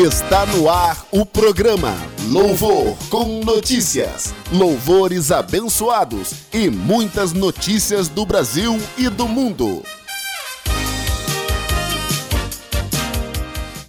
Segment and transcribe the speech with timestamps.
[0.00, 1.92] Está no ar o programa
[2.28, 9.82] Louvor com notícias, louvores abençoados e muitas notícias do Brasil e do mundo.